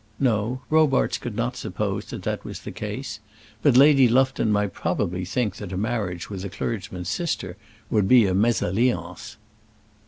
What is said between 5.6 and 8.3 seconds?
a marriage with a clergyman's sister would be